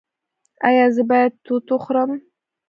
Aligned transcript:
ایا 0.67 0.85
زه 0.95 1.03
باید 1.09 1.33
توت 1.45 1.65
وخورم؟ 1.73 2.11